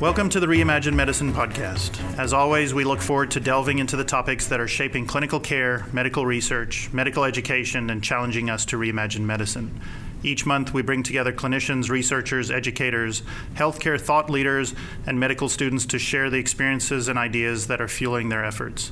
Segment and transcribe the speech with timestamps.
[0.00, 2.02] Welcome to the Reimagine Medicine podcast.
[2.18, 5.86] As always, we look forward to delving into the topics that are shaping clinical care,
[5.92, 9.80] medical research, medical education, and challenging us to reimagine medicine.
[10.24, 13.22] Each month, we bring together clinicians, researchers, educators,
[13.54, 14.74] healthcare thought leaders,
[15.06, 18.90] and medical students to share the experiences and ideas that are fueling their efforts.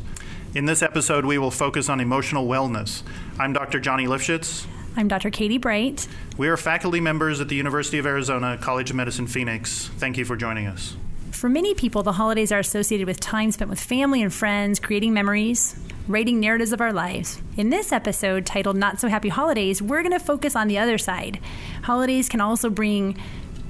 [0.54, 3.02] In this episode, we will focus on emotional wellness.
[3.40, 3.80] I'm Dr.
[3.80, 4.66] Johnny Lifshitz.
[4.94, 5.30] I'm Dr.
[5.30, 6.06] Katie Bright.
[6.36, 9.88] We are faculty members at the University of Arizona College of Medicine Phoenix.
[9.96, 10.96] Thank you for joining us.
[11.30, 15.14] For many people, the holidays are associated with time spent with family and friends, creating
[15.14, 17.40] memories, writing narratives of our lives.
[17.56, 20.98] In this episode, titled Not So Happy Holidays, we're going to focus on the other
[20.98, 21.40] side.
[21.84, 23.18] Holidays can also bring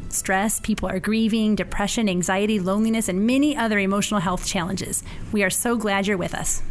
[0.08, 5.04] stress, people are grieving, depression, anxiety, loneliness, and many other emotional health challenges.
[5.30, 6.62] We are so glad you're with us.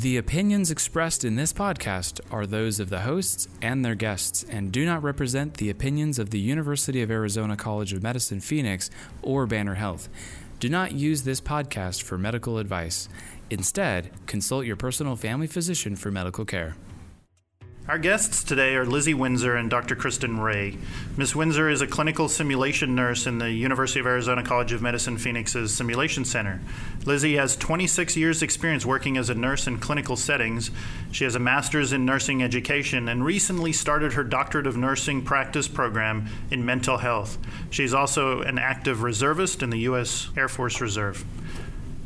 [0.00, 4.72] The opinions expressed in this podcast are those of the hosts and their guests and
[4.72, 8.88] do not represent the opinions of the University of Arizona College of Medicine Phoenix
[9.20, 10.08] or Banner Health.
[10.58, 13.10] Do not use this podcast for medical advice.
[13.50, 16.76] Instead, consult your personal family physician for medical care.
[17.90, 19.96] Our guests today are Lizzie Windsor and Dr.
[19.96, 20.78] Kristen Ray.
[21.16, 21.34] Ms.
[21.34, 25.74] Windsor is a clinical simulation nurse in the University of Arizona College of Medicine Phoenix's
[25.74, 26.60] Simulation Center.
[27.04, 30.70] Lizzie has 26 years' experience working as a nurse in clinical settings.
[31.10, 35.66] She has a master's in nursing education and recently started her doctorate of nursing practice
[35.66, 37.38] program in mental health.
[37.70, 40.28] She's also an active reservist in the U.S.
[40.36, 41.24] Air Force Reserve.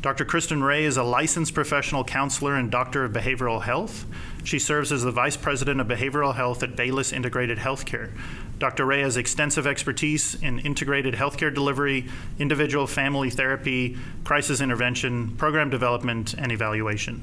[0.05, 0.27] Dr.
[0.27, 4.05] Kristen Ray is a licensed professional counselor and doctor of behavioral health.
[4.45, 8.11] She serves as the vice president of behavioral health at Bayless Integrated Healthcare.
[8.59, 8.85] Dr.
[8.85, 12.07] Ray has extensive expertise in integrated healthcare delivery,
[12.39, 17.23] individual family therapy, crisis intervention, program development, and evaluation.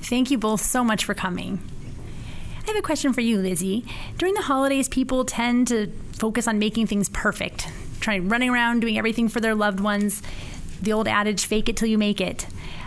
[0.00, 1.60] Thank you both so much for coming.
[2.62, 3.84] I have a question for you, Lizzie.
[4.16, 7.68] During the holidays, people tend to focus on making things perfect,
[8.00, 10.22] trying running around doing everything for their loved ones
[10.84, 12.46] the old adage, fake it till you make it.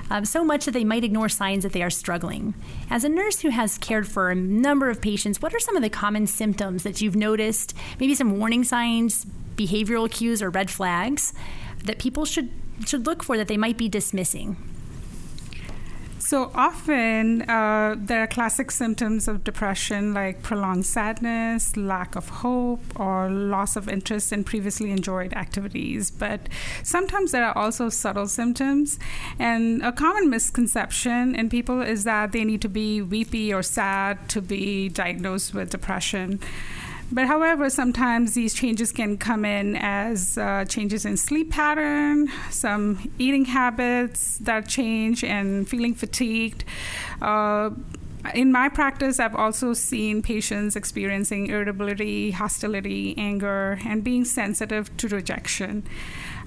[0.10, 2.54] Um, so much that they might ignore signs that they are struggling.
[2.90, 5.84] As a nurse who has cared for a number of patients, what are some of
[5.84, 7.76] the common symptoms that you've noticed?
[8.00, 11.34] Maybe some warning signs, behavioral cues, or red flags
[11.84, 12.50] that people should
[12.86, 14.56] should look for that they might be dismissing.
[16.28, 22.82] So often, uh, there are classic symptoms of depression like prolonged sadness, lack of hope,
[23.00, 26.12] or loss of interest in previously enjoyed activities.
[26.12, 26.50] But
[26.84, 29.00] sometimes there are also subtle symptoms.
[29.40, 34.28] And a common misconception in people is that they need to be weepy or sad
[34.28, 36.42] to be diagnosed with depression.
[37.10, 43.12] But however, sometimes these changes can come in as uh, changes in sleep pattern, some
[43.18, 46.66] eating habits that change, and feeling fatigued.
[47.22, 47.70] Uh,
[48.34, 55.08] in my practice, I've also seen patients experiencing irritability, hostility, anger, and being sensitive to
[55.08, 55.84] rejection.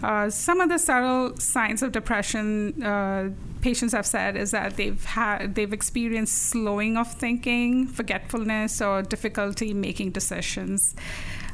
[0.03, 3.31] Uh, some of the subtle signs of depression uh,
[3.61, 9.75] patients have said is that they've had they've experienced slowing of thinking, forgetfulness, or difficulty
[9.75, 10.95] making decisions.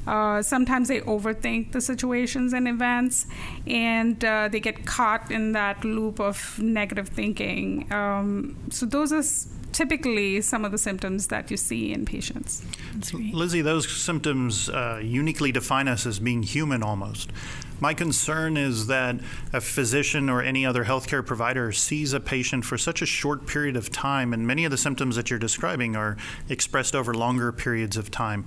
[0.07, 3.27] Uh, sometimes they overthink the situations and events,
[3.67, 7.93] and uh, they get caught in that loop of negative thinking.
[7.93, 9.25] Um, so those are
[9.73, 12.65] typically some of the symptoms that you see in patients.
[13.13, 17.31] Lizzie, those symptoms uh, uniquely define us as being human almost.
[17.79, 19.17] My concern is that
[19.53, 23.77] a physician or any other healthcare provider sees a patient for such a short period
[23.77, 26.17] of time, and many of the symptoms that you're describing are
[26.49, 28.47] expressed over longer periods of time.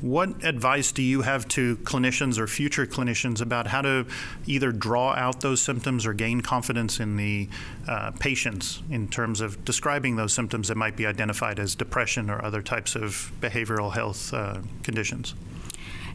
[0.00, 4.06] What advice do you have to clinicians or future clinicians about how to
[4.46, 7.50] either draw out those symptoms or gain confidence in the
[7.86, 12.42] uh, patients in terms of describing those symptoms that might be identified as depression or
[12.42, 15.34] other types of behavioral health uh, conditions?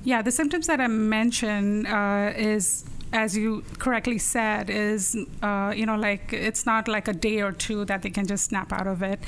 [0.05, 5.85] Yeah, the symptoms that I mentioned uh, is as you correctly said, is uh, you
[5.85, 8.87] know like it's not like a day or two that they can just snap out
[8.87, 9.19] of it.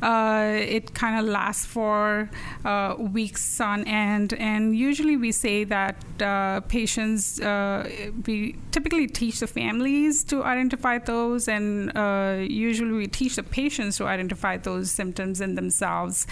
[0.00, 2.30] Uh, it kind of lasts for
[2.64, 7.88] uh, weeks on end, and usually we say that uh, patients uh,
[8.24, 13.96] we typically teach the families to identify those, and uh, usually we teach the patients
[13.96, 16.26] to identify those symptoms in themselves.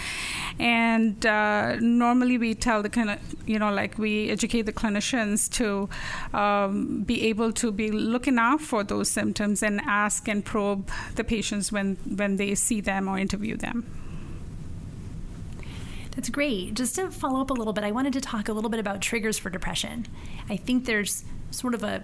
[0.57, 1.21] And
[1.81, 5.89] normally we tell the kind of you know like we educate the clinicians to.
[6.37, 11.23] Um, be able to be looking out for those symptoms and ask and probe the
[11.23, 13.85] patients when, when they see them or interview them.
[16.15, 16.75] That's great.
[16.75, 19.01] Just to follow up a little bit, I wanted to talk a little bit about
[19.01, 20.05] triggers for depression.
[20.47, 22.03] I think there's sort of a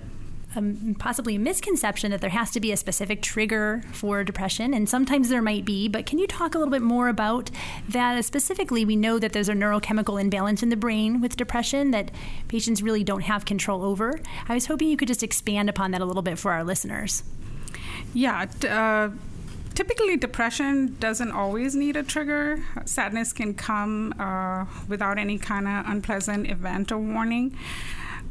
[0.56, 4.90] um, possibly a misconception that there has to be a specific trigger for depression, and
[4.90, 5.88] sometimes there might be.
[5.88, 7.51] But can you talk a little bit more about
[7.88, 8.24] that?
[8.25, 12.12] Specifically, we know that there's a neurochemical imbalance in the brain with depression that
[12.48, 14.19] patients really don't have control over.
[14.48, 17.24] I was hoping you could just expand upon that a little bit for our listeners.
[18.13, 18.48] Yeah.
[18.68, 19.10] Uh,
[19.75, 22.63] typically, depression doesn't always need a trigger.
[22.86, 27.56] Sadness can come uh, without any kind of unpleasant event or warning.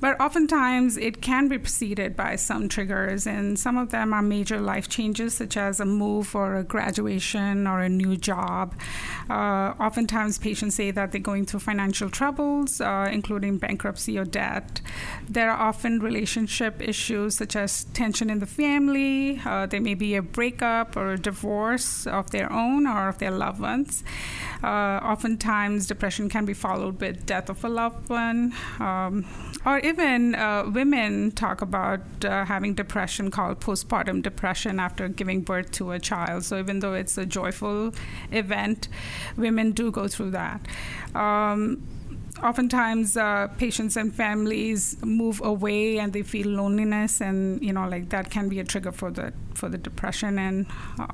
[0.01, 4.61] But oftentimes it can be preceded by some triggers, and some of them are major
[4.61, 8.75] life changes, such as a move or a graduation or a new job.
[9.29, 14.81] Uh, oftentimes, patients say that they're going through financial troubles, uh, including bankruptcy or debt.
[15.29, 19.41] There are often relationship issues, such as tension in the family.
[19.45, 23.33] Uh, there may be a breakup or a divorce of their own or of their
[23.33, 24.05] loved ones.
[24.63, 28.53] Uh, oftentimes, depression can be followed with death of a loved one.
[28.81, 29.25] Um,
[29.65, 35.71] or even uh, women talk about uh, having depression called postpartum depression after giving birth
[35.73, 36.45] to a child.
[36.45, 37.95] So even though it's a joyful
[38.31, 38.89] event,
[39.37, 40.61] women do go through that.
[41.15, 41.83] Um,
[42.43, 48.11] oftentimes uh, patients and families move away and they feel loneliness and you know like
[48.11, 50.67] that can be a trigger for the for the depression and
[51.01, 51.07] uh,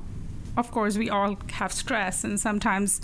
[0.57, 3.01] of course, we all have stress, and sometimes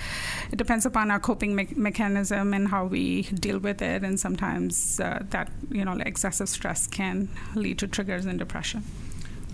[0.51, 4.03] it depends upon our coping me- mechanism and how we deal with it.
[4.03, 8.83] And sometimes uh, that, you know, excessive stress can lead to triggers in depression.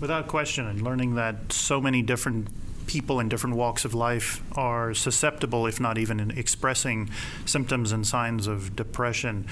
[0.00, 2.48] Without question, and learning that so many different
[2.86, 7.10] people in different walks of life are susceptible, if not even in expressing
[7.44, 9.46] symptoms and signs of depression.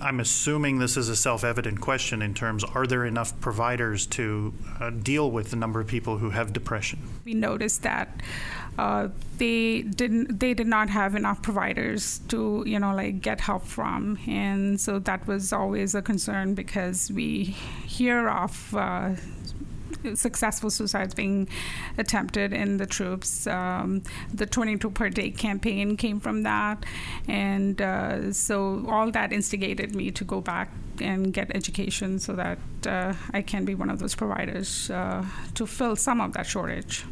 [0.00, 4.90] I'm assuming this is a self-evident question in terms are there enough providers to uh,
[4.90, 7.00] deal with the number of people who have depression?
[7.24, 8.08] We noticed that
[8.78, 9.08] uh,
[9.38, 14.18] they didn't they did not have enough providers to you know like get help from
[14.26, 19.14] and so that was always a concern because we hear of uh,
[20.14, 21.48] successful suicides being
[21.96, 23.46] attempted in the troops.
[23.46, 24.02] Um,
[24.32, 26.84] the 22 per day campaign came from that.
[27.26, 32.58] And uh, so all that instigated me to go back and get education so that
[32.86, 35.24] uh, I can be one of those providers uh,
[35.54, 37.04] to fill some of that shortage.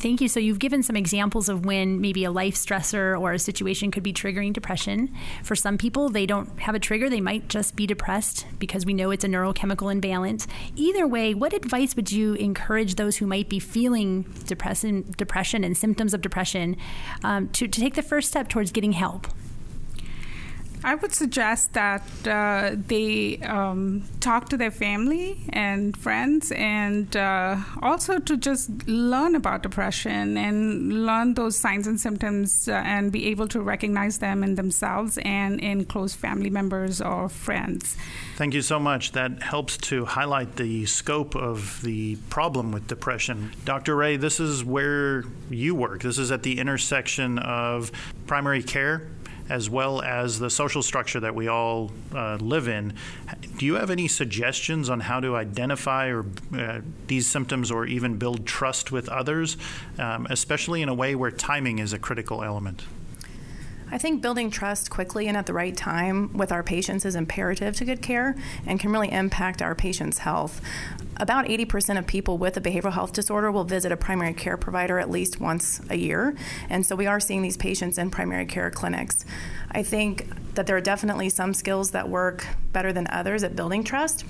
[0.00, 0.28] Thank you.
[0.28, 4.02] So you've given some examples of when maybe a life stressor or a situation could
[4.02, 5.14] be triggering depression.
[5.42, 7.10] For some people, they don't have a trigger.
[7.10, 10.46] They might just be depressed because we know it's a neurochemical imbalance.
[10.76, 15.76] Either way, what advice would you encourage those who might be feeling depression, depression and
[15.76, 16.76] symptoms of depression
[17.24, 19.26] um, to, to take the first step towards getting help?
[20.84, 27.58] I would suggest that uh, they um, talk to their family and friends, and uh,
[27.80, 33.26] also to just learn about depression and learn those signs and symptoms uh, and be
[33.26, 37.96] able to recognize them in themselves and in close family members or friends.
[38.36, 39.12] Thank you so much.
[39.12, 43.52] That helps to highlight the scope of the problem with depression.
[43.64, 43.94] Dr.
[43.94, 46.02] Ray, this is where you work.
[46.02, 47.92] This is at the intersection of
[48.26, 49.06] primary care
[49.52, 52.94] as well as the social structure that we all uh, live in.
[53.58, 56.24] Do you have any suggestions on how to identify or
[56.56, 59.58] uh, these symptoms or even build trust with others,
[59.98, 62.82] um, especially in a way where timing is a critical element?
[63.92, 67.76] I think building trust quickly and at the right time with our patients is imperative
[67.76, 68.34] to good care
[68.66, 70.62] and can really impact our patients' health.
[71.18, 74.98] About 80% of people with a behavioral health disorder will visit a primary care provider
[74.98, 76.34] at least once a year,
[76.70, 79.26] and so we are seeing these patients in primary care clinics.
[79.70, 83.84] I think that there are definitely some skills that work better than others at building
[83.84, 84.24] trust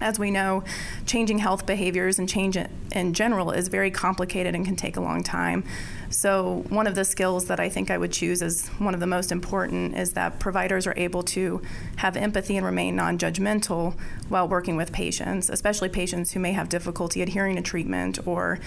[0.00, 0.62] as we know,
[1.06, 2.56] changing health behaviors and change
[2.92, 5.64] in general is very complicated and can take a long time.
[6.10, 9.06] So, one of the skills that I think I would choose as one of the
[9.06, 11.60] most important is that providers are able to
[11.96, 13.94] have empathy and remain non judgmental
[14.28, 18.58] while working with patients, especially patients who may have difficulty adhering to treatment or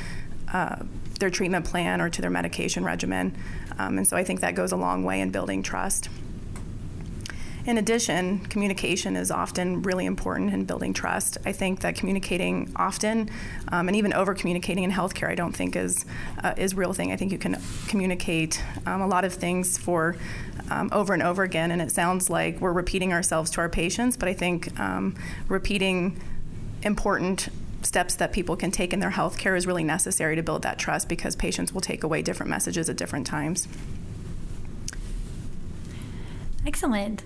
[0.53, 0.83] uh,
[1.19, 3.36] their treatment plan or to their medication regimen.
[3.79, 6.10] Um, and so, I think that goes a long way in building trust.
[7.63, 11.38] In addition, communication is often really important in building trust.
[11.46, 13.30] I think that communicating often
[13.68, 16.03] um, and even over communicating in healthcare, I don't think is
[16.44, 17.12] uh, is real thing.
[17.12, 20.15] I think you can communicate um, a lot of things for
[20.72, 24.18] um, over and over again, and it sounds like we're repeating ourselves to our patients.
[24.18, 25.15] But I think um,
[25.48, 26.20] repeating
[26.82, 27.50] important
[27.84, 31.08] steps that people can take in their healthcare is really necessary to build that trust
[31.08, 33.68] because patients will take away different messages at different times.
[36.65, 37.24] Excellent.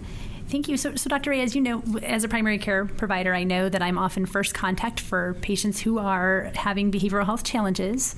[0.47, 0.77] Thank you.
[0.77, 1.31] So, so, Dr.
[1.31, 4.53] Ray, as you know, as a primary care provider, I know that I'm often first
[4.53, 8.15] contact for patients who are having behavioral health challenges.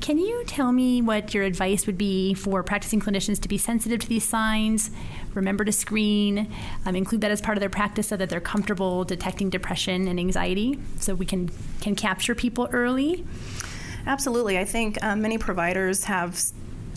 [0.00, 3.98] Can you tell me what your advice would be for practicing clinicians to be sensitive
[4.00, 4.92] to these signs,
[5.34, 6.52] remember to screen,
[6.86, 10.20] um, include that as part of their practice so that they're comfortable detecting depression and
[10.20, 11.50] anxiety so we can,
[11.80, 13.26] can capture people early?
[14.06, 14.56] Absolutely.
[14.56, 16.40] I think um, many providers have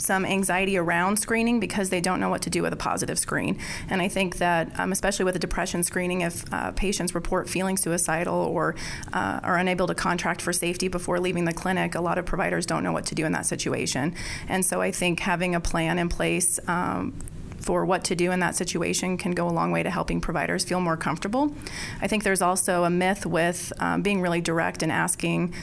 [0.01, 3.59] some anxiety around screening because they don't know what to do with a positive screen.
[3.89, 7.77] And I think that, um, especially with a depression screening, if uh, patients report feeling
[7.77, 8.75] suicidal or
[9.13, 12.65] uh, are unable to contract for safety before leaving the clinic, a lot of providers
[12.65, 14.15] don't know what to do in that situation.
[14.47, 17.13] And so I think having a plan in place um,
[17.61, 20.63] for what to do in that situation can go a long way to helping providers
[20.63, 21.53] feel more comfortable.
[22.01, 25.53] I think there's also a myth with um, being really direct and asking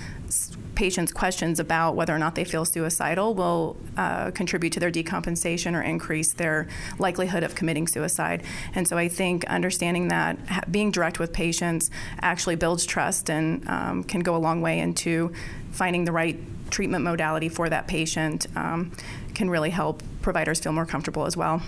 [0.78, 5.74] patients questions about whether or not they feel suicidal will uh, contribute to their decompensation
[5.74, 6.68] or increase their
[7.00, 8.44] likelihood of committing suicide.
[8.76, 11.90] And so I think understanding that ha- being direct with patients
[12.22, 15.32] actually builds trust and um, can go a long way into
[15.72, 16.38] finding the right
[16.70, 18.92] treatment modality for that patient um,
[19.34, 21.60] can really help providers feel more comfortable as well.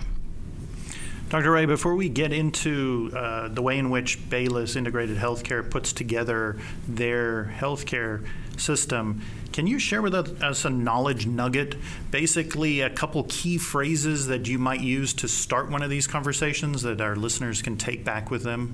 [1.31, 1.51] Dr.
[1.51, 6.59] Ray, before we get into uh, the way in which Bayless Integrated Healthcare puts together
[6.89, 9.21] their healthcare system,
[9.53, 11.77] can you share with us a knowledge nugget,
[12.11, 16.81] basically a couple key phrases that you might use to start one of these conversations
[16.81, 18.73] that our listeners can take back with them?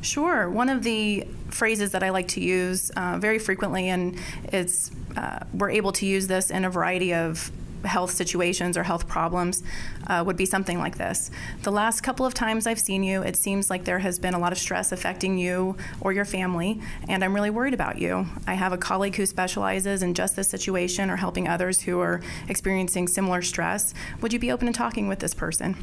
[0.00, 0.48] Sure.
[0.48, 4.16] One of the phrases that I like to use uh, very frequently, and
[4.52, 7.50] it's uh, we're able to use this in a variety of
[7.84, 9.62] health situations or health problems
[10.06, 11.30] uh, would be something like this.
[11.62, 14.38] The last couple of times I've seen you, it seems like there has been a
[14.38, 18.26] lot of stress affecting you or your family, and I'm really worried about you.
[18.46, 22.20] I have a colleague who specializes in just this situation or helping others who are
[22.48, 23.94] experiencing similar stress.
[24.20, 25.76] Would you be open to talking with this person?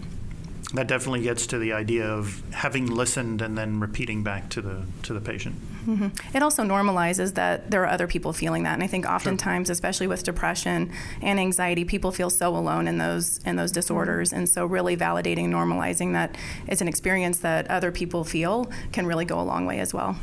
[0.74, 4.84] That definitely gets to the idea of having listened and then repeating back to the
[5.04, 5.56] to the patient.
[5.86, 6.36] Mm-hmm.
[6.36, 9.74] It also normalizes that there are other people feeling that, and I think oftentimes, sure.
[9.74, 14.40] especially with depression and anxiety, people feel so alone in those in those disorders, mm-hmm.
[14.40, 16.36] and so really validating, normalizing that
[16.68, 20.18] it's an experience that other people feel can really go a long way as well.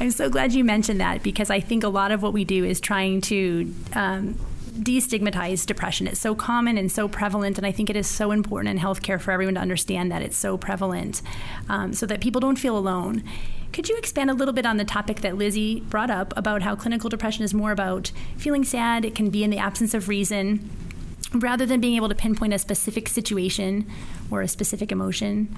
[0.00, 2.64] I'm so glad you mentioned that because I think a lot of what we do
[2.64, 4.36] is trying to um,
[4.72, 6.06] destigmatize depression.
[6.06, 9.20] It's so common and so prevalent, and I think it is so important in healthcare
[9.20, 11.22] for everyone to understand that it's so prevalent
[11.68, 13.22] um, so that people don't feel alone.
[13.72, 16.76] Could you expand a little bit on the topic that Lizzie brought up about how
[16.76, 19.04] clinical depression is more about feeling sad?
[19.04, 20.68] It can be in the absence of reason
[21.34, 23.90] rather than being able to pinpoint a specific situation
[24.30, 25.54] or a specific emotion.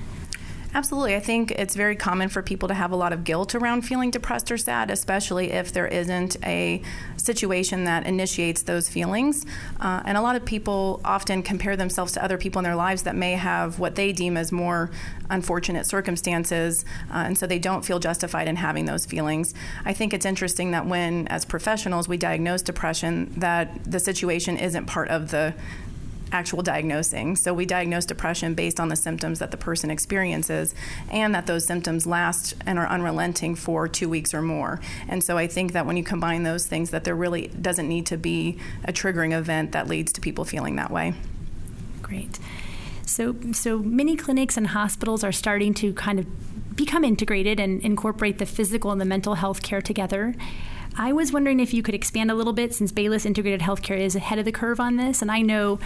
[0.76, 1.14] Absolutely.
[1.14, 4.10] I think it's very common for people to have a lot of guilt around feeling
[4.10, 6.82] depressed or sad, especially if there isn't a
[7.16, 9.46] situation that initiates those feelings.
[9.78, 13.04] Uh, and a lot of people often compare themselves to other people in their lives
[13.04, 14.90] that may have what they deem as more
[15.30, 19.54] unfortunate circumstances, uh, and so they don't feel justified in having those feelings.
[19.84, 24.86] I think it's interesting that when, as professionals, we diagnose depression, that the situation isn't
[24.86, 25.54] part of the
[26.34, 27.36] actual diagnosing.
[27.36, 30.74] So we diagnose depression based on the symptoms that the person experiences
[31.08, 34.80] and that those symptoms last and are unrelenting for two weeks or more.
[35.08, 38.04] And so I think that when you combine those things, that there really doesn't need
[38.06, 41.14] to be a triggering event that leads to people feeling that way.
[42.02, 42.40] Great.
[43.06, 46.26] So, so many clinics and hospitals are starting to kind of
[46.74, 50.34] become integrated and incorporate the physical and the mental health care together.
[50.96, 54.14] I was wondering if you could expand a little bit since Bayless Integrated Healthcare is
[54.14, 55.22] ahead of the curve on this.
[55.22, 55.80] And I know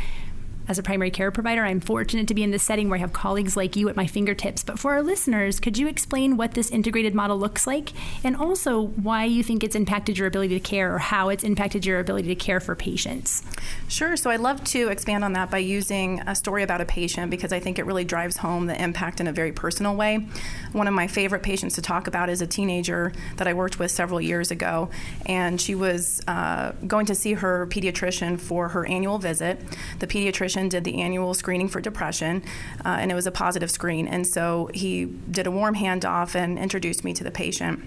[0.68, 3.14] as a primary care provider, I'm fortunate to be in this setting where I have
[3.14, 4.62] colleagues like you at my fingertips.
[4.62, 8.88] But for our listeners, could you explain what this integrated model looks like and also
[8.88, 12.28] why you think it's impacted your ability to care or how it's impacted your ability
[12.28, 13.42] to care for patients?
[13.88, 14.14] Sure.
[14.16, 17.52] So I'd love to expand on that by using a story about a patient because
[17.52, 20.26] I think it really drives home the impact in a very personal way.
[20.72, 23.90] One of my favorite patients to talk about is a teenager that I worked with
[23.90, 24.90] several years ago,
[25.24, 29.60] and she was uh, going to see her pediatrician for her annual visit.
[30.00, 32.42] The pediatrician did the annual screening for depression,
[32.84, 34.08] uh, and it was a positive screen.
[34.08, 37.84] And so he did a warm handoff and introduced me to the patient.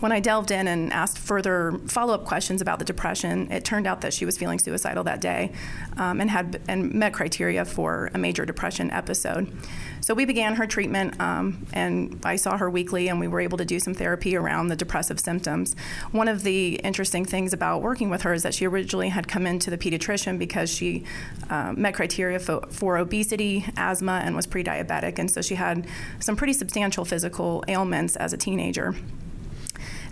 [0.00, 3.84] When I delved in and asked further follow up questions about the depression, it turned
[3.84, 5.50] out that she was feeling suicidal that day
[5.96, 9.52] um, and had and met criteria for a major depression episode.
[10.00, 13.58] So we began her treatment, um, and I saw her weekly, and we were able
[13.58, 15.74] to do some therapy around the depressive symptoms.
[16.12, 19.46] One of the interesting things about working with her is that she originally had come
[19.46, 21.04] into the pediatrician because she
[21.50, 25.88] uh, met criteria for, for obesity, asthma, and was pre diabetic, and so she had
[26.20, 28.94] some pretty substantial physical ailments as a teenager.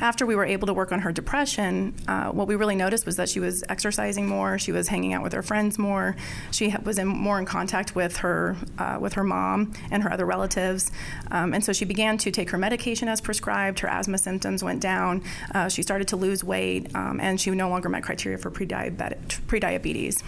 [0.00, 3.16] After we were able to work on her depression, uh, what we really noticed was
[3.16, 6.16] that she was exercising more, she was hanging out with her friends more,
[6.50, 10.26] she was in, more in contact with her uh, with her mom and her other
[10.26, 10.90] relatives,
[11.30, 13.80] um, and so she began to take her medication as prescribed.
[13.80, 15.22] Her asthma symptoms went down.
[15.54, 19.40] Uh, she started to lose weight, um, and she no longer met criteria for pre-diabetic
[19.46, 20.22] prediabetes.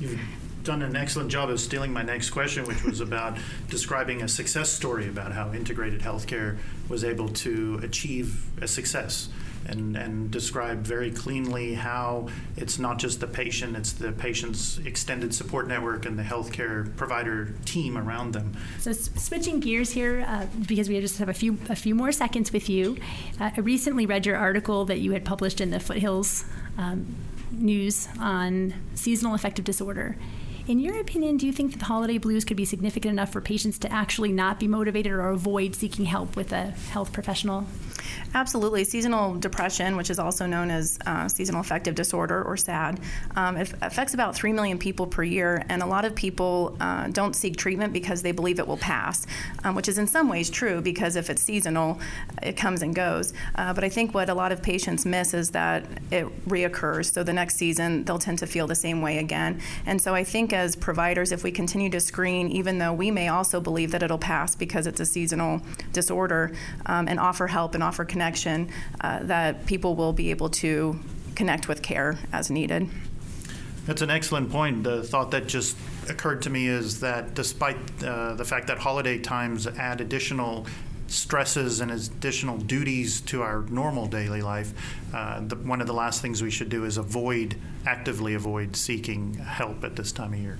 [0.00, 0.18] You've
[0.62, 3.38] done an excellent job of stealing my next question, which was about
[3.68, 9.28] describing a success story about how integrated healthcare was able to achieve a success.
[9.66, 15.34] And, and describe very cleanly how it's not just the patient, it's the patient's extended
[15.34, 18.56] support network and the healthcare provider team around them.
[18.78, 22.10] So s- switching gears here, uh, because we just have a few a few more
[22.10, 22.96] seconds with you.
[23.38, 26.46] Uh, I recently read your article that you had published in the Foothills
[26.78, 27.14] um,
[27.52, 30.16] News on seasonal affective disorder.
[30.66, 33.40] In your opinion, do you think that the holiday blues could be significant enough for
[33.40, 37.66] patients to actually not be motivated or avoid seeking help with a health professional?
[38.34, 38.84] Absolutely.
[38.84, 43.00] Seasonal depression, which is also known as uh, seasonal affective disorder or SAD,
[43.36, 47.34] um, affects about 3 million people per year, and a lot of people uh, don't
[47.34, 49.26] seek treatment because they believe it will pass,
[49.64, 51.98] um, which is in some ways true because if it's seasonal,
[52.42, 53.32] it comes and goes.
[53.54, 57.12] Uh, but I think what a lot of patients miss is that it reoccurs.
[57.12, 59.60] So the next season, they'll tend to feel the same way again.
[59.86, 63.28] And so I think as providers, if we continue to screen, even though we may
[63.28, 65.60] also believe that it'll pass because it's a seasonal
[65.92, 66.52] disorder,
[66.86, 68.70] um, and offer help and offer connection,
[69.00, 70.98] uh, that people will be able to
[71.34, 72.88] connect with care as needed.
[73.86, 74.84] That's an excellent point.
[74.84, 75.76] The thought that just
[76.08, 80.66] occurred to me is that despite uh, the fact that holiday times add additional
[81.06, 84.72] stresses and additional duties to our normal daily life,
[85.12, 87.56] uh, the, one of the last things we should do is avoid,
[87.86, 90.58] actively avoid seeking help at this time of year.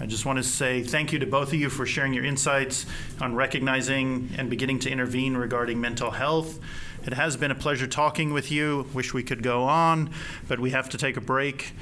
[0.00, 2.86] I just want to say thank you to both of you for sharing your insights
[3.20, 6.58] on recognizing and beginning to intervene regarding mental health.
[7.06, 8.86] It has been a pleasure talking with you.
[8.92, 10.10] Wish we could go on,
[10.48, 11.72] but we have to take a break.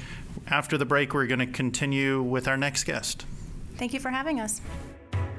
[0.47, 3.25] After the break, we're going to continue with our next guest.
[3.77, 4.61] Thank you for having us.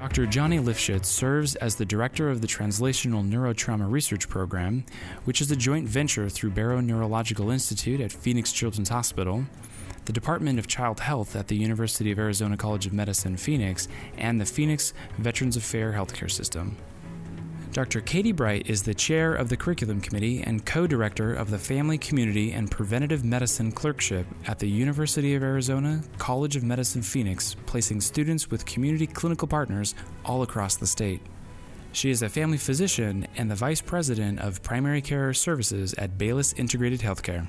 [0.00, 0.26] Dr.
[0.26, 4.84] Johnny Lifshitz serves as the director of the Translational Neurotrauma Research Program,
[5.24, 9.44] which is a joint venture through Barrow Neurological Institute at Phoenix Children's Hospital,
[10.04, 14.40] the Department of Child Health at the University of Arizona College of Medicine, Phoenix, and
[14.40, 16.76] the Phoenix Veterans Affairs Healthcare System.
[17.72, 18.00] Dr.
[18.02, 21.98] Katie Bright is the chair of the Curriculum Committee and co director of the Family,
[21.98, 28.00] Community, and Preventative Medicine Clerkship at the University of Arizona College of Medicine Phoenix, placing
[28.00, 31.20] students with community clinical partners all across the state.
[31.90, 36.52] She is a family physician and the vice president of primary care services at Bayless
[36.52, 37.48] Integrated Healthcare.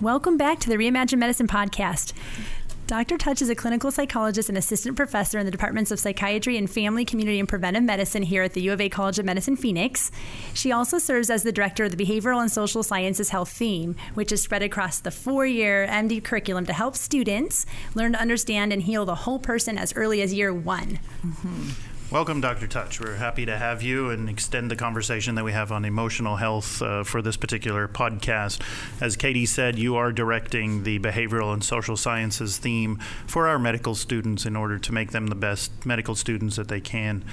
[0.00, 2.12] Welcome back to the Reimagine Medicine podcast.
[2.88, 3.16] Dr.
[3.16, 7.04] Touch is a clinical psychologist and assistant professor in the departments of psychiatry and family,
[7.04, 10.10] community, and preventive medicine here at the U of A College of Medicine Phoenix.
[10.54, 14.32] She also serves as the director of the Behavioral and Social Sciences Health theme, which
[14.32, 18.82] is spread across the four year MD curriculum to help students learn to understand and
[18.82, 20.98] heal the whole person as early as year one.
[21.24, 21.70] Mm-hmm.
[22.12, 22.66] Welcome, Dr.
[22.66, 23.00] Touch.
[23.00, 26.82] We're happy to have you and extend the conversation that we have on emotional health
[26.82, 28.60] uh, for this particular podcast.
[29.00, 33.94] As Katie said, you are directing the behavioral and social sciences theme for our medical
[33.94, 37.24] students in order to make them the best medical students that they can.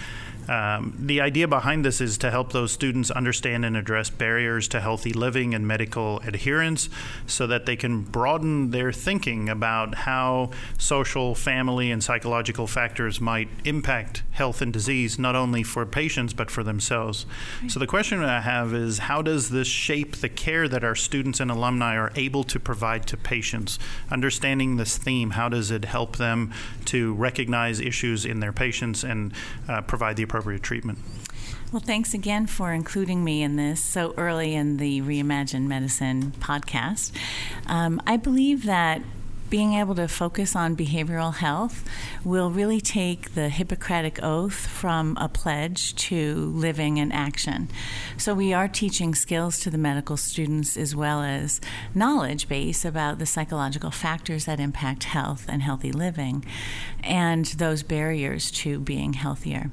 [0.50, 4.82] Um, the idea behind this is to help those students understand and address barriers to
[4.82, 6.90] healthy living and medical adherence
[7.28, 13.48] so that they can broaden their thinking about how social, family, and psychological factors might
[13.64, 17.28] impact health and disease, not only for patients but for themselves.
[17.62, 17.70] Right.
[17.70, 21.40] So, the question I have is how does this shape the care that our students
[21.40, 23.78] and alumni are able to provide to patients?
[24.10, 26.52] Understanding this theme, how does it help them
[26.86, 29.32] to recognize issues in their patients and
[29.68, 30.98] uh, provide the appropriate appropriate treatment.
[31.74, 37.12] Well, thanks again for including me in this so early in the Reimagine Medicine podcast.
[37.68, 39.02] Um, I believe that
[39.50, 41.84] being able to focus on behavioral health
[42.24, 47.68] will really take the Hippocratic oath from a pledge to living in action.
[48.18, 51.60] So, we are teaching skills to the medical students as well as
[51.94, 56.46] knowledge base about the psychological factors that impact health and healthy living
[57.04, 59.70] and those barriers to being healthier.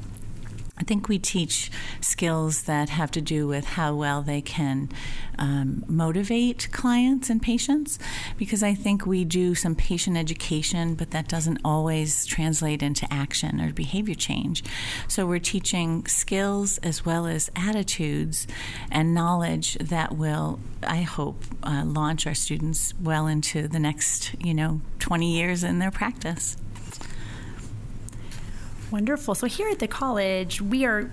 [0.78, 4.90] I think we teach skills that have to do with how well they can
[5.38, 7.98] um, motivate clients and patients
[8.36, 13.60] because I think we do some patient education, but that doesn't always translate into action
[13.60, 14.62] or behavior change.
[15.08, 18.46] So we're teaching skills as well as attitudes
[18.90, 24.52] and knowledge that will, I hope, uh, launch our students well into the next, you
[24.52, 26.56] know, 20 years in their practice.
[28.90, 29.34] Wonderful.
[29.34, 31.10] So here at the college, we are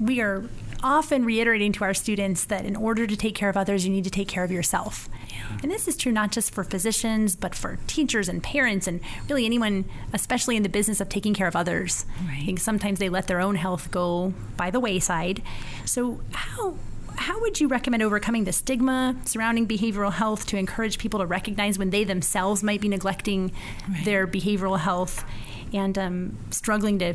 [0.00, 0.44] we are
[0.82, 4.04] often reiterating to our students that in order to take care of others, you need
[4.04, 5.08] to take care of yourself.
[5.28, 5.58] Yeah.
[5.62, 9.44] And this is true not just for physicians, but for teachers and parents, and really
[9.44, 12.06] anyone, especially in the business of taking care of others.
[12.26, 12.38] Right.
[12.40, 15.42] I think sometimes they let their own health go by the wayside.
[15.84, 16.76] So, how
[17.16, 21.78] how would you recommend overcoming the stigma surrounding behavioral health to encourage people to recognize
[21.78, 23.52] when they themselves might be neglecting
[23.86, 24.04] right.
[24.06, 25.22] their behavioral health
[25.72, 27.14] and um, struggling to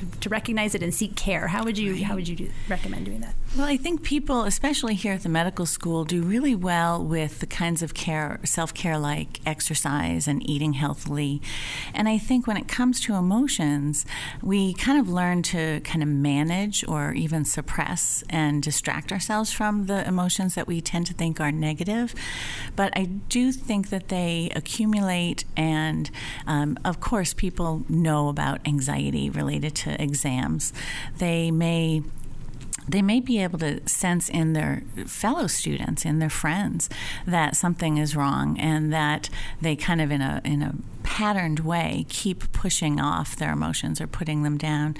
[0.00, 1.48] to, to recognize it and seek care.
[1.48, 2.02] How would you right.
[2.02, 3.34] how would you do, recommend doing that?
[3.56, 7.48] Well, I think people, especially here at the medical school, do really well with the
[7.48, 11.42] kinds of care, self care like exercise and eating healthily.
[11.92, 14.06] And I think when it comes to emotions,
[14.40, 19.86] we kind of learn to kind of manage or even suppress and distract ourselves from
[19.86, 22.14] the emotions that we tend to think are negative.
[22.76, 26.08] But I do think that they accumulate, and
[26.46, 30.72] um, of course, people know about anxiety related to exams.
[31.18, 32.02] They may
[32.90, 36.88] they may be able to sense in their fellow students, in their friends,
[37.26, 39.28] that something is wrong, and that
[39.60, 44.06] they kind of in a in a patterned way keep pushing off their emotions or
[44.06, 44.96] putting them down.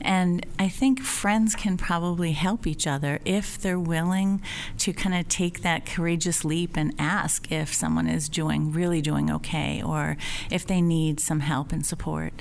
[0.00, 4.42] And I think friends can probably help each other if they're willing
[4.78, 9.30] to kind of take that courageous leap and ask if someone is doing really doing
[9.30, 10.16] okay or
[10.50, 12.34] if they need some help and support.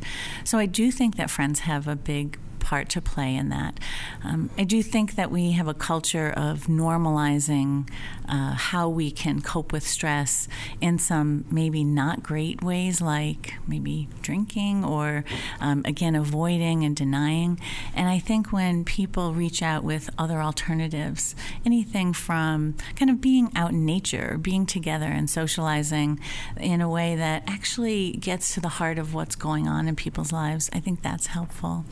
[0.44, 3.80] So I do think that friends have a big part to play in that.
[4.24, 7.90] Um, I do think that we have a culture of normalizing
[8.28, 10.48] uh, how we can cope with stress
[10.82, 15.26] in some maybe not great ways, like maybe drinking or,
[15.60, 17.60] um, again, avoiding and denying.
[17.94, 23.52] And I think when people reach out with other alternatives, anything from kind of being
[23.56, 26.20] out in nature, being together and socializing
[26.58, 30.32] in a way that actually gets to the heart of what's going on in people's
[30.32, 31.86] lives, I think that's helpful.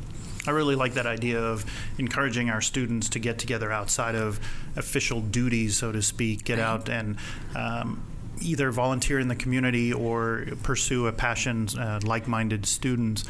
[0.48, 1.66] I really like that idea of
[1.98, 4.40] encouraging our students to get together outside of
[4.76, 7.18] official duties, so to speak, get out and
[7.56, 8.04] um,
[8.42, 13.24] either volunteer in the community or pursue a passion uh, like minded students.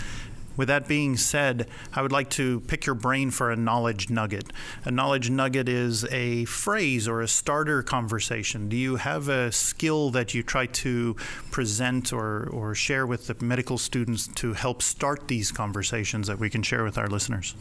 [0.62, 4.54] With that being said, I would like to pick your brain for a knowledge nugget.
[4.86, 8.70] A knowledge nugget is a phrase or a starter conversation.
[8.70, 11.16] Do you have a skill that you try to
[11.50, 16.48] present or, or share with the medical students to help start these conversations that we
[16.48, 17.56] can share with our listeners?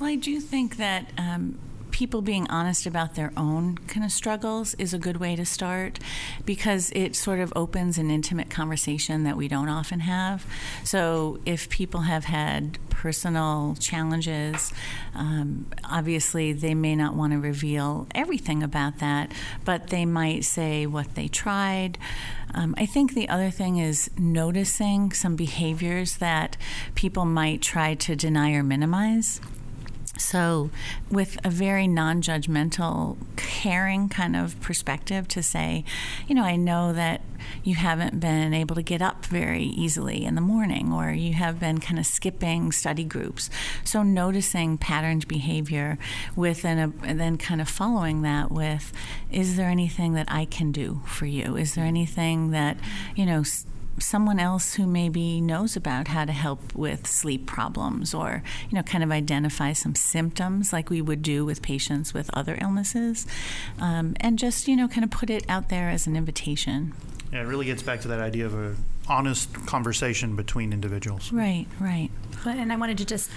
[0.00, 1.10] Well, I do think that.
[1.18, 1.58] Um,
[1.90, 5.98] people being honest about their own kind of struggles is a good way to start
[6.44, 10.46] because it sort of opens an intimate conversation that we don't often have.
[10.84, 14.72] So if people have had personal challenges,
[15.14, 19.32] um, obviously they may not want to reveal everything about that,
[19.64, 21.98] but they might say what they tried.
[22.54, 26.56] Um, I think the other thing is noticing some behaviors that
[26.94, 29.40] people might try to deny or minimize.
[30.18, 30.70] So,
[31.10, 35.84] with a very non judgmental, caring kind of perspective to say,
[36.26, 37.20] you know, I know that
[37.62, 41.60] you haven't been able to get up very easily in the morning, or you have
[41.60, 43.50] been kind of skipping study groups.
[43.84, 45.98] So, noticing patterned behavior
[46.34, 48.92] with and, and then kind of following that with,
[49.30, 51.56] is there anything that I can do for you?
[51.56, 52.78] Is there anything that,
[53.14, 53.44] you know,
[53.98, 58.82] someone else who maybe knows about how to help with sleep problems or you know
[58.82, 63.26] kind of identify some symptoms like we would do with patients with other illnesses.
[63.78, 66.92] Um, and just you know kind of put it out there as an invitation.
[67.32, 68.76] Yeah it really gets back to that idea of a
[69.08, 71.32] honest conversation between individuals.
[71.32, 72.10] Right right.
[72.44, 73.30] And i wanted to just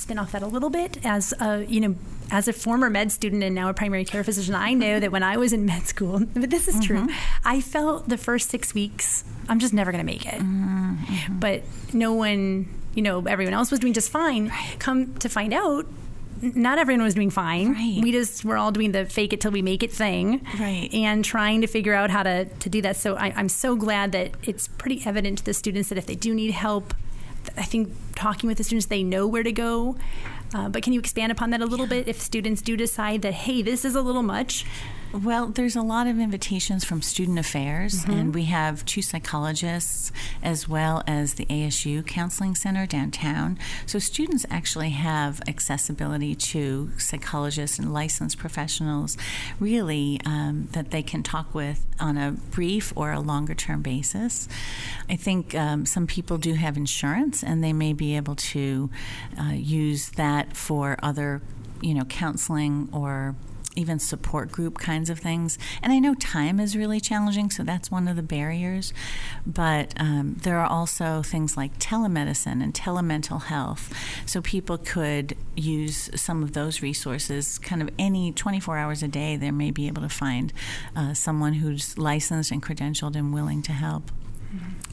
[0.00, 1.94] spin off that a little bit as a you know
[2.30, 5.22] as a former med student and now a primary care physician i know that when
[5.22, 7.06] i was in med school but this is mm-hmm.
[7.06, 11.38] true i felt the first six weeks i'm just never going to make it mm-hmm.
[11.38, 14.76] but no one you know everyone else was doing just fine right.
[14.78, 15.86] come to find out
[16.42, 17.74] not everyone was doing fine.
[17.74, 18.00] Right.
[18.02, 20.88] We just were all doing the fake it till we make it thing, right?
[20.92, 22.96] And trying to figure out how to to do that.
[22.96, 26.14] So I, I'm so glad that it's pretty evident to the students that if they
[26.14, 26.94] do need help,
[27.56, 29.96] I think talking with the students, they know where to go.
[30.54, 33.32] Uh, but can you expand upon that a little bit if students do decide that,
[33.32, 34.66] hey, this is a little much?
[35.12, 38.10] Well, there's a lot of invitations from Student Affairs, mm-hmm.
[38.12, 43.58] and we have two psychologists as well as the ASU Counseling Center downtown.
[43.86, 49.16] So students actually have accessibility to psychologists and licensed professionals,
[49.58, 54.48] really, um, that they can talk with on a brief or a longer term basis.
[55.08, 58.90] I think um, some people do have insurance, and they may be able to
[59.36, 61.42] uh, use that for other,
[61.80, 63.34] you know, counseling or
[63.76, 65.58] even support group kinds of things.
[65.82, 68.92] And I know time is really challenging, so that's one of the barriers.
[69.46, 73.92] But um, there are also things like telemedicine and telemental health.
[74.26, 79.36] So people could use some of those resources kind of any 24 hours a day.
[79.36, 80.52] They may be able to find
[80.96, 84.10] uh, someone who's licensed and credentialed and willing to help.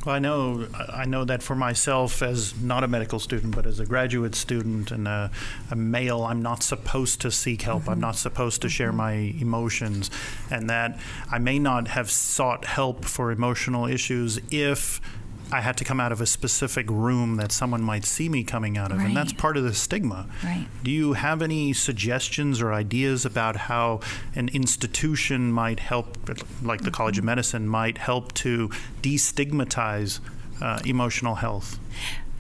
[0.05, 3.79] Well, I know I know that for myself, as not a medical student, but as
[3.79, 5.31] a graduate student and a,
[5.71, 7.83] a male, I'm not supposed to seek help.
[7.83, 7.91] Mm-hmm.
[7.91, 8.97] I'm not supposed to share mm-hmm.
[8.97, 10.09] my emotions,
[10.49, 10.99] and that
[11.31, 15.01] I may not have sought help for emotional issues if
[15.51, 18.77] I had to come out of a specific room that someone might see me coming
[18.77, 19.07] out of, right.
[19.07, 20.27] and that's part of the stigma.
[20.43, 20.67] Right.
[20.83, 24.01] Do you have any suggestions or ideas about how
[24.35, 26.17] an institution might help,
[26.61, 26.95] like the mm-hmm.
[26.95, 27.27] College of mm-hmm.
[27.27, 28.69] Medicine, might help to
[29.01, 30.19] destigmatize
[30.61, 31.79] uh, emotional health?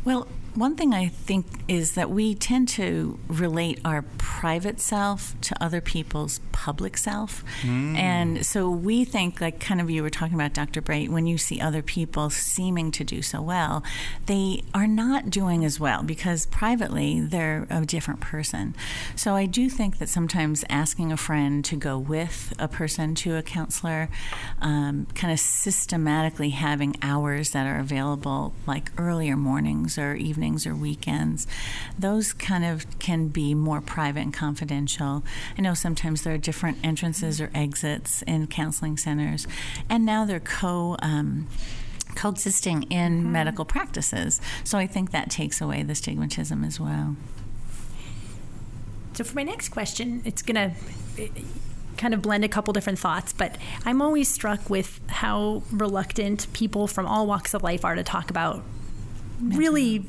[0.03, 5.63] Well, one thing I think is that we tend to relate our private self to
[5.63, 7.43] other people's public self.
[7.61, 7.95] Mm.
[7.95, 10.81] And so we think, like kind of you were talking about, Dr.
[10.81, 13.83] Bright, when you see other people seeming to do so well,
[14.25, 18.75] they are not doing as well because privately they're a different person.
[19.15, 23.35] So I do think that sometimes asking a friend to go with a person to
[23.35, 24.09] a counselor,
[24.59, 30.65] um, kind of systematically having hours that are available, like earlier mornings or evenings evenings
[30.65, 31.47] or weekends.
[31.99, 35.23] Those kind of can be more private and confidential.
[35.57, 39.47] I know sometimes there are different entrances or exits in counseling centers,
[39.89, 40.97] and now they're co.
[41.01, 41.47] Um,
[42.15, 43.31] coexisting in mm-hmm.
[43.31, 44.41] medical practices.
[44.63, 47.15] So I think that takes away the stigmatism as well.
[49.13, 51.29] So for my next question, it's going to
[51.95, 53.55] kind of blend a couple different thoughts, but
[53.85, 58.31] I'm always struck with how reluctant people from all walks of life are to talk
[58.31, 58.63] about
[59.39, 60.03] really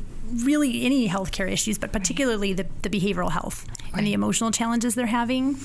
[0.44, 3.98] really any healthcare issues, but particularly the, the behavioral health right.
[3.98, 5.56] and the emotional challenges they're having.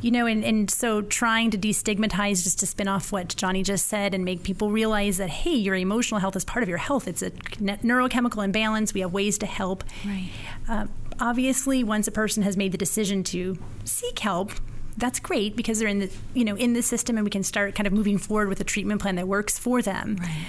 [0.00, 3.86] You know, and, and so trying to destigmatize, just to spin off what Johnny just
[3.86, 7.06] said, and make people realize that, hey, your emotional health is part of your health.
[7.06, 8.92] It's a neurochemical imbalance.
[8.94, 9.84] We have ways to help.
[10.04, 10.30] Right.
[10.68, 10.86] Uh,
[11.20, 14.50] obviously, once a person has made the decision to seek help,
[14.96, 17.74] that's great because they're in the you know in the system and we can start
[17.74, 20.16] kind of moving forward with a treatment plan that works for them.
[20.20, 20.46] Right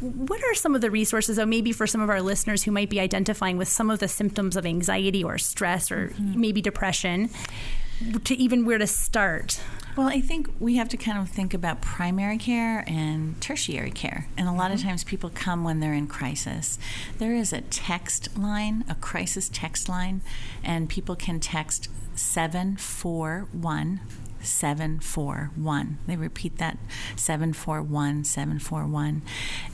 [0.00, 2.88] what are some of the resources, though, maybe for some of our listeners who might
[2.88, 6.40] be identifying with some of the symptoms of anxiety or stress or mm-hmm.
[6.40, 7.30] maybe depression,
[8.24, 9.60] to even where to start?
[9.96, 14.28] Well, I think we have to kind of think about primary care and tertiary care.
[14.36, 14.88] And a lot of mm-hmm.
[14.88, 16.78] times people come when they're in crisis.
[17.18, 20.22] There is a text line, a crisis text line,
[20.64, 24.00] and people can text 741
[24.42, 25.98] 741.
[26.06, 26.78] They repeat that
[27.16, 29.22] 741 741.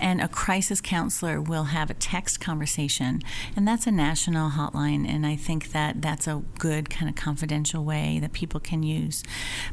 [0.00, 3.22] And a crisis counselor will have a text conversation,
[3.54, 5.08] and that's a national hotline.
[5.08, 9.22] And I think that that's a good kind of confidential way that people can use.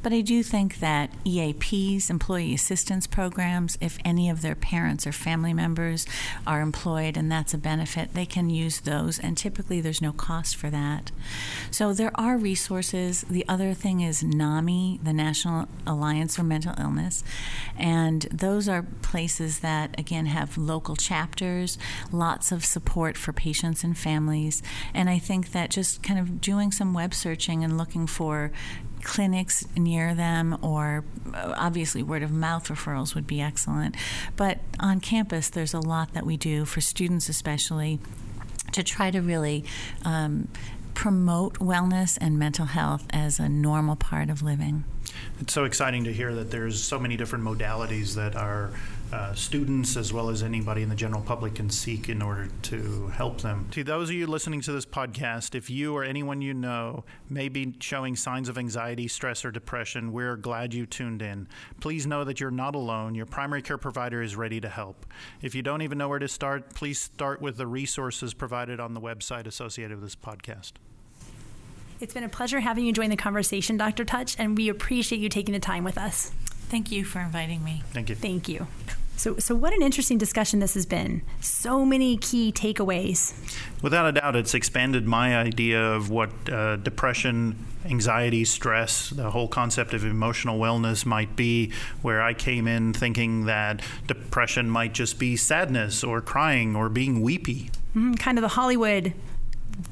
[0.01, 5.11] But I do think that EAPs, employee assistance programs, if any of their parents or
[5.11, 6.05] family members
[6.45, 9.19] are employed and that's a benefit, they can use those.
[9.19, 11.11] And typically there's no cost for that.
[11.71, 13.25] So there are resources.
[13.29, 17.23] The other thing is NAMI the National Alliance for Mental Illness.
[17.77, 21.77] And those are places that, again, have local chapters,
[22.11, 24.61] lots of support for patients and families.
[24.93, 28.51] And I think that just kind of doing some web searching and looking for
[29.03, 33.95] clinics near them, or uh, obviously word of mouth referrals would be excellent.
[34.35, 37.99] But on campus, there's a lot that we do for students, especially
[38.71, 39.63] to try to really
[40.03, 40.47] um,
[40.93, 44.83] promote wellness and mental health as a normal part of living.
[45.39, 48.71] It's so exciting to hear that there's so many different modalities that our
[49.13, 53.07] uh, students as well as anybody in the general public can seek in order to
[53.09, 53.67] help them.
[53.71, 57.47] To those of you listening to this podcast, if you or anyone you know may
[57.47, 61.47] be showing signs of anxiety, stress, or depression, we're glad you tuned in.
[61.79, 63.13] Please know that you're not alone.
[63.13, 65.05] Your primary care provider is ready to help.
[65.43, 68.93] If you don't even know where to start, please start with the resources provided on
[68.93, 70.73] the website associated with this podcast.
[72.03, 74.03] It's been a pleasure having you join the conversation, Dr.
[74.03, 76.31] Touch, and we appreciate you taking the time with us.
[76.67, 77.81] Thank you for inviting me.
[77.93, 78.15] Thank you.
[78.15, 78.67] Thank you.
[79.15, 81.21] So, so what an interesting discussion this has been.
[81.39, 83.33] So many key takeaways.
[83.81, 89.47] Without a doubt, it's expanded my idea of what uh, depression, anxiety, stress, the whole
[89.47, 91.71] concept of emotional wellness might be.
[92.01, 97.21] Where I came in thinking that depression might just be sadness or crying or being
[97.21, 97.71] weepy.
[97.95, 99.13] Mm, kind of the Hollywood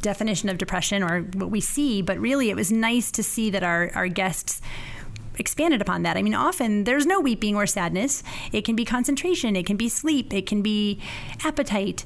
[0.02, 3.64] definition of depression or what we see, but really it was nice to see that
[3.64, 4.62] our, our guests
[5.38, 6.18] expanded upon that.
[6.18, 8.24] I mean, often there's no weeping or sadness.
[8.52, 11.00] It can be concentration, it can be sleep, it can be
[11.44, 12.06] appetite.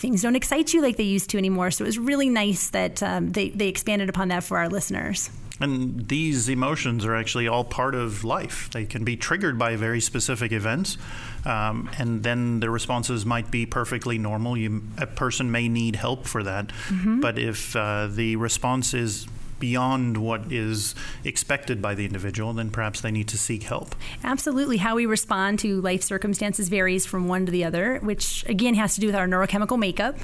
[0.00, 1.70] things don't excite you like they used to anymore.
[1.70, 5.30] So it was really nice that um, they, they expanded upon that for our listeners.
[5.60, 8.70] And these emotions are actually all part of life.
[8.70, 10.96] They can be triggered by very specific events,
[11.44, 14.56] um, and then the responses might be perfectly normal.
[14.56, 17.20] You, a person may need help for that, mm-hmm.
[17.20, 19.26] but if uh, the response is
[19.60, 20.94] beyond what is
[21.24, 23.94] expected by the individual, then perhaps they need to seek help.
[24.24, 24.78] Absolutely.
[24.78, 28.94] How we respond to life circumstances varies from one to the other, which again has
[28.94, 30.16] to do with our neurochemical makeup.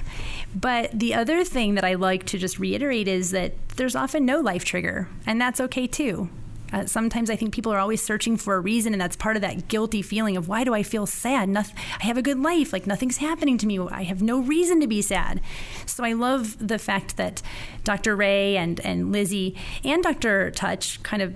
[0.55, 4.41] But the other thing that I like to just reiterate is that there's often no
[4.41, 6.29] life trigger, and that's okay too.
[6.73, 9.43] Uh, sometimes I think people are always searching for a reason, and that's part of
[9.43, 11.49] that guilty feeling of why do I feel sad?
[11.49, 13.79] Noth- I have a good life, like nothing's happening to me.
[13.79, 15.41] I have no reason to be sad.
[15.87, 17.43] So I love the fact that
[17.85, 18.17] Dr.
[18.17, 20.51] Ray and, and Lizzie and Dr.
[20.51, 21.35] Touch kind of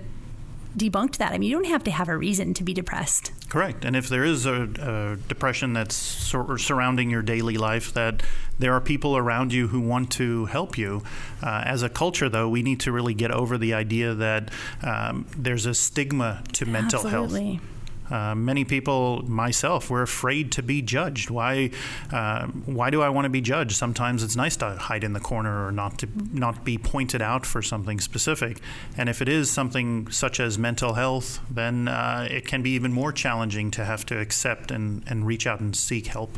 [0.77, 1.33] debunked that.
[1.33, 3.31] I mean, you don't have to have a reason to be depressed.
[3.49, 3.85] Correct.
[3.85, 8.23] And if there is a, a depression that's sur- surrounding your daily life, that
[8.59, 11.03] there are people around you who want to help you.
[11.41, 14.49] Uh, as a culture, though, we need to really get over the idea that
[14.83, 17.53] um, there's a stigma to mental Absolutely.
[17.55, 17.65] health.
[18.11, 21.29] Uh, many people, myself, we're afraid to be judged.
[21.29, 21.71] Why?
[22.11, 23.75] Uh, why do I want to be judged?
[23.75, 27.45] Sometimes it's nice to hide in the corner or not to not be pointed out
[27.45, 28.59] for something specific.
[28.97, 32.91] And if it is something such as mental health, then uh, it can be even
[32.91, 36.37] more challenging to have to accept and, and reach out and seek help.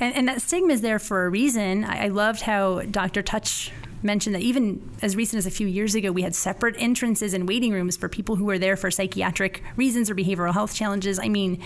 [0.00, 1.84] And, and that stigma is there for a reason.
[1.84, 3.22] I, I loved how Dr.
[3.22, 3.70] Touch
[4.04, 7.48] mentioned that even as recent as a few years ago, we had separate entrances and
[7.48, 11.18] waiting rooms for people who were there for psychiatric reasons or behavioral health challenges.
[11.18, 11.62] I mean,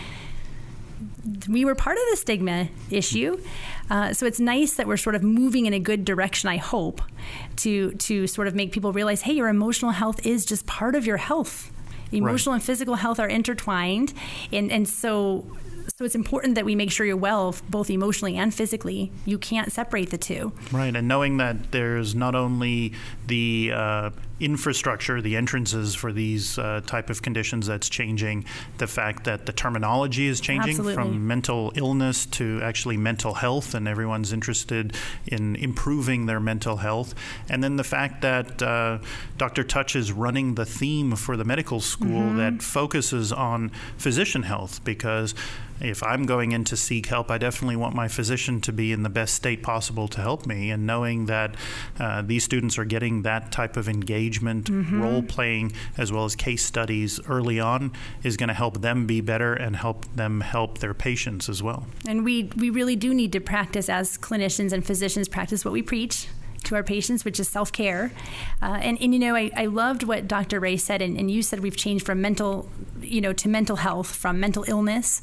[1.48, 3.40] we were part of the stigma issue.
[3.90, 7.02] Uh, so it's nice that we're sort of moving in a good direction, I hope,
[7.56, 11.06] to, to sort of make people realize hey, your emotional health is just part of
[11.06, 11.72] your health.
[12.12, 12.56] Emotional right.
[12.56, 14.14] and physical health are intertwined.
[14.52, 15.44] And, and so
[15.88, 19.12] so it's important that we make sure you're well, both emotionally and physically.
[19.24, 20.52] You can't separate the two.
[20.72, 22.92] Right, and knowing that there's not only
[23.26, 28.44] the uh, infrastructure, the entrances for these uh, type of conditions that's changing,
[28.78, 30.94] the fact that the terminology is changing Absolutely.
[30.94, 34.94] from mental illness to actually mental health, and everyone's interested
[35.26, 37.14] in improving their mental health,
[37.48, 38.98] and then the fact that uh,
[39.38, 39.64] Dr.
[39.64, 42.38] Touch is running the theme for the medical school mm-hmm.
[42.38, 45.34] that focuses on physician health because
[45.80, 49.02] if I'm going in to seek help, I definitely want my physician to be in
[49.02, 50.70] the best state possible to help me.
[50.70, 51.54] And knowing that
[51.98, 55.02] uh, these students are getting that type of engagement, mm-hmm.
[55.02, 59.20] role playing, as well as case studies early on is going to help them be
[59.20, 61.86] better and help them help their patients as well.
[62.06, 65.82] And we, we really do need to practice as clinicians and physicians practice what we
[65.82, 66.28] preach
[66.66, 68.12] to our patients, which is self care.
[68.60, 70.60] Uh, and, and, you know, I, I, loved what Dr.
[70.60, 72.68] Ray said, and, and, you said we've changed from mental,
[73.00, 75.22] you know, to mental health, from mental illness.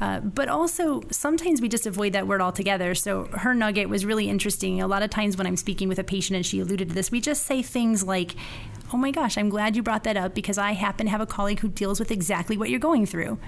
[0.00, 2.94] Uh, but also, sometimes we just avoid that word altogether.
[2.94, 4.80] So, her nugget was really interesting.
[4.80, 7.10] A lot of times, when I'm speaking with a patient and she alluded to this,
[7.10, 8.34] we just say things like,
[8.92, 11.26] Oh my gosh, I'm glad you brought that up because I happen to have a
[11.26, 13.38] colleague who deals with exactly what you're going through,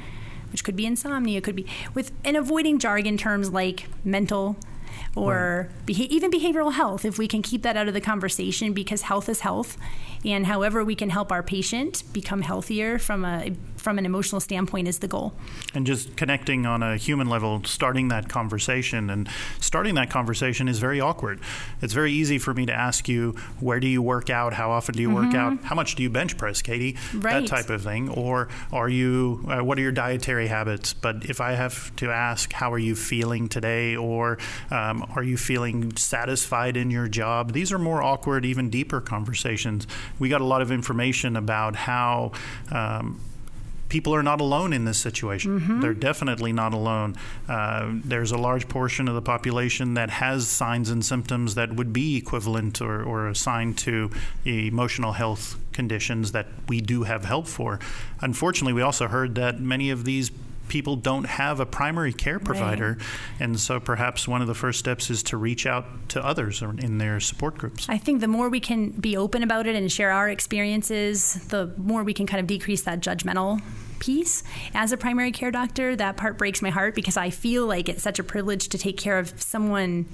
[0.50, 4.56] which could be insomnia, could be with, and avoiding jargon terms like mental
[5.14, 5.87] or right.
[5.87, 9.28] beha- even behavioral health if we can keep that out of the conversation because health
[9.28, 9.76] is health
[10.24, 13.50] and however we can help our patient become healthier from a
[13.87, 15.33] from an emotional standpoint is the goal.
[15.72, 19.29] And just connecting on a human level, starting that conversation and
[19.61, 21.38] starting that conversation is very awkward.
[21.81, 24.55] It's very easy for me to ask you, where do you work out?
[24.55, 25.27] How often do you mm-hmm.
[25.27, 25.62] work out?
[25.62, 26.96] How much do you bench press, Katie?
[27.14, 27.35] Right.
[27.35, 28.09] That type of thing.
[28.09, 29.44] Or are you?
[29.49, 30.92] Uh, what are your dietary habits?
[30.92, 33.94] But if I have to ask, how are you feeling today?
[33.94, 34.38] Or
[34.72, 37.53] um, are you feeling satisfied in your job?
[37.53, 39.87] These are more awkward, even deeper conversations.
[40.18, 42.33] We got a lot of information about how.
[42.72, 43.20] Um,
[43.96, 45.59] people are not alone in this situation.
[45.59, 45.80] Mm-hmm.
[45.80, 47.16] They're definitely not alone.
[47.48, 51.94] Uh, there's a large portion of the population that has signs and symptoms that would
[51.94, 54.11] be equivalent or, or assigned to
[54.44, 57.80] emotional health conditions that we do have help for.
[58.20, 60.30] Unfortunately, we also heard that many of these
[60.68, 62.98] people don't have a primary care provider.
[62.98, 63.06] Right.
[63.40, 66.98] And so perhaps one of the first steps is to reach out to others in
[66.98, 67.88] their support groups.
[67.88, 71.72] I think the more we can be open about it and share our experiences, the
[71.78, 73.62] more we can kind of decrease that judgmental
[73.98, 74.42] piece.
[74.74, 78.02] As a primary care doctor, that part breaks my heart because I feel like it's
[78.02, 80.06] such a privilege to take care of someone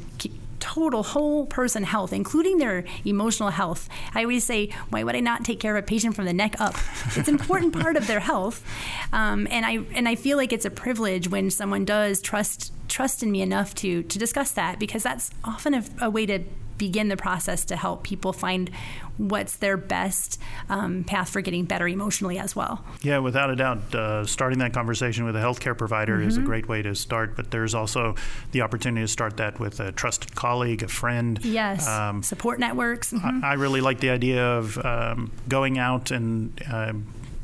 [0.62, 3.88] total whole person health, including their emotional health.
[4.14, 6.54] I always say, why would I not take care of a patient from the neck
[6.60, 6.76] up?
[7.16, 8.64] It's an important part of their health,
[9.12, 13.24] um, and I and I feel like it's a privilege when someone does trust trust
[13.24, 16.44] in me enough to to discuss that because that's often a, a way to
[16.78, 18.70] begin the process to help people find
[19.18, 22.84] what's their best um, path for getting better emotionally as well.
[23.02, 26.28] Yeah, without a doubt, uh, starting that conversation with a healthcare provider mm-hmm.
[26.28, 26.48] is a mm-hmm.
[26.48, 27.36] great way to start.
[27.36, 28.14] But there's also
[28.52, 31.38] the opportunity to start that with a trusted colleague, a friend.
[31.44, 33.12] Yes, um, support networks.
[33.12, 33.44] Mm-hmm.
[33.44, 36.92] I, I, really like the idea of um, going out and uh,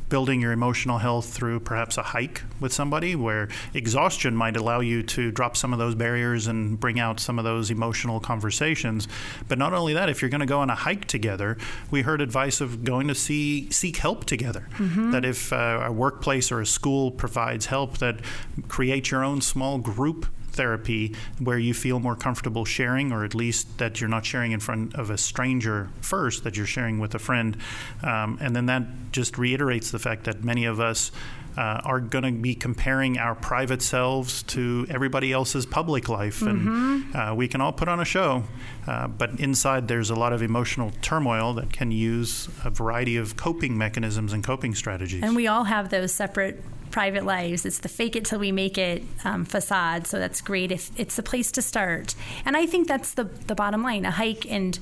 [0.09, 5.03] building your emotional health through perhaps a hike with somebody where exhaustion might allow you
[5.03, 9.07] to drop some of those barriers and bring out some of those emotional conversations.
[9.47, 11.57] But not only that, if you're going to go on a hike together,
[11.91, 14.67] we heard advice of going to see seek help together.
[14.77, 15.11] Mm-hmm.
[15.11, 18.19] That if uh, a workplace or a school provides help, that
[18.67, 20.25] create your own small group
[20.59, 24.59] therapy where you feel more comfortable sharing, or at least that you're not sharing in
[24.59, 27.55] front of a stranger first, that you're sharing with a friend.
[28.03, 28.83] Um, and then that
[29.13, 31.11] just reiterates the fact that many of us.
[31.59, 36.39] Uh, are going to be comparing our private selves to everybody else's public life.
[36.39, 37.11] Mm-hmm.
[37.13, 38.45] And uh, we can all put on a show,
[38.87, 43.35] uh, but inside there's a lot of emotional turmoil that can use a variety of
[43.35, 45.21] coping mechanisms and coping strategies.
[45.21, 47.65] And we all have those separate private lives.
[47.65, 50.07] It's the fake it till we make it um, facade.
[50.07, 52.15] So that's great if it's the place to start.
[52.45, 54.05] And I think that's the the bottom line.
[54.05, 54.79] A hike and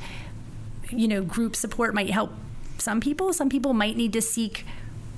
[0.92, 2.34] you know group support might help
[2.78, 3.34] some people.
[3.34, 4.64] Some people might need to seek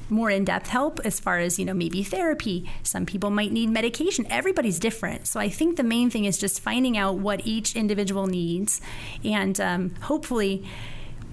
[0.10, 4.26] more in-depth help as far as you know maybe therapy some people might need medication
[4.30, 8.28] everybody's different so i think the main thing is just finding out what each individual
[8.28, 8.82] needs
[9.24, 10.64] and um, hopefully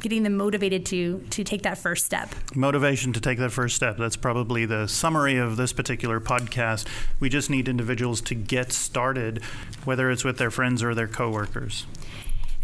[0.01, 2.29] getting them motivated to to take that first step.
[2.55, 3.97] Motivation to take that first step.
[3.97, 6.87] That's probably the summary of this particular podcast.
[7.19, 9.43] We just need individuals to get started,
[9.85, 11.87] whether it's with their friends or their coworkers.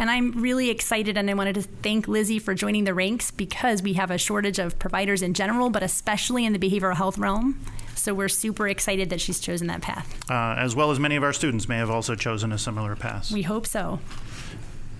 [0.02, 3.84] And I'm really excited, and I wanted to thank Lizzie for joining the ranks because
[3.84, 7.60] we have a shortage of providers in general, but especially in the behavioral health realm.
[7.94, 10.12] So we're super excited that she's chosen that path.
[10.28, 13.30] Uh, as well as many of our students may have also chosen a similar path.
[13.30, 14.00] We hope so.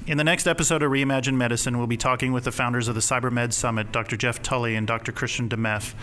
[0.04, 3.00] In the next episode of Reimagine Medicine, we'll be talking with the founders of the
[3.00, 4.16] CyberMed Summit, Dr.
[4.16, 5.12] Jeff Tully and Dr.
[5.12, 5.94] Christian Dameff.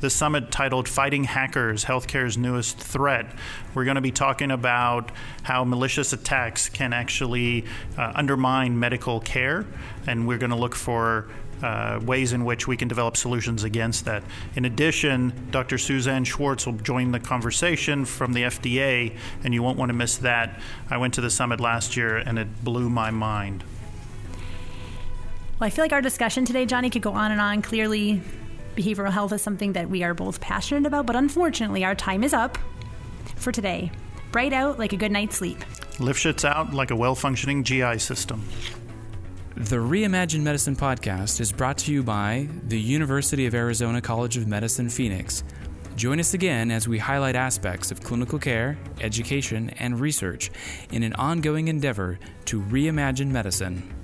[0.00, 3.24] The summit titled Fighting Hackers Healthcare's Newest Threat.
[3.72, 5.10] We're going to be talking about
[5.42, 7.64] how malicious attacks can actually
[7.96, 9.64] uh, undermine medical care,
[10.06, 11.26] and we're going to look for
[11.62, 14.22] uh, ways in which we can develop solutions against that.
[14.54, 15.78] In addition, Dr.
[15.78, 20.18] Suzanne Schwartz will join the conversation from the FDA, and you won't want to miss
[20.18, 20.60] that.
[20.90, 23.64] I went to the summit last year, and it blew my mind.
[25.58, 27.62] Well, I feel like our discussion today, Johnny, could go on and on.
[27.62, 28.20] Clearly,
[28.76, 32.34] behavioral health is something that we are both passionate about, but unfortunately, our time is
[32.34, 32.58] up
[33.36, 33.90] for today.
[34.32, 35.58] Bright out like a good night's sleep.
[35.96, 38.44] Lifshitz out like a well functioning GI system.
[39.56, 44.46] The Reimagine Medicine podcast is brought to you by the University of Arizona College of
[44.46, 45.44] Medicine, Phoenix.
[45.96, 50.50] Join us again as we highlight aspects of clinical care, education, and research
[50.92, 53.94] in an ongoing endeavor to reimagine medicine.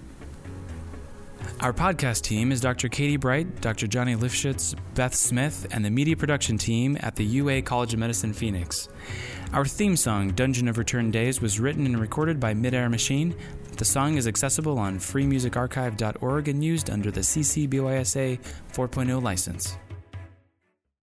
[1.60, 2.88] Our podcast team is Dr.
[2.88, 3.86] Katie Bright, Dr.
[3.86, 8.32] Johnny Lifshitz, Beth Smith, and the media production team at the UA College of Medicine
[8.32, 8.88] Phoenix.
[9.52, 13.34] Our theme song, Dungeon of Return Days, was written and recorded by Midair Machine
[13.76, 18.40] the song is accessible on freemusicarchive.org and used under the CC BY SA
[18.72, 19.76] 4.0 license.